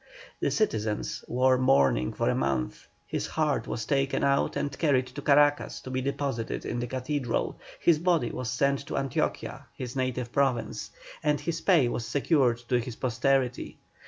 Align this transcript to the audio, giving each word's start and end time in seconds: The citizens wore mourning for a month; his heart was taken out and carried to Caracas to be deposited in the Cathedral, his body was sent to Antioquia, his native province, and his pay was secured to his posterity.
The 0.39 0.49
citizens 0.49 1.23
wore 1.27 1.59
mourning 1.59 2.11
for 2.11 2.27
a 2.27 2.33
month; 2.33 2.87
his 3.05 3.27
heart 3.27 3.67
was 3.67 3.85
taken 3.85 4.23
out 4.23 4.55
and 4.55 4.75
carried 4.75 5.05
to 5.05 5.21
Caracas 5.21 5.79
to 5.81 5.91
be 5.91 6.01
deposited 6.01 6.65
in 6.65 6.79
the 6.79 6.87
Cathedral, 6.87 7.59
his 7.79 7.99
body 7.99 8.31
was 8.31 8.49
sent 8.49 8.79
to 8.87 8.97
Antioquia, 8.97 9.67
his 9.75 9.95
native 9.95 10.31
province, 10.31 10.89
and 11.21 11.39
his 11.39 11.61
pay 11.61 11.87
was 11.87 12.03
secured 12.03 12.57
to 12.69 12.79
his 12.79 12.95
posterity. 12.95 13.77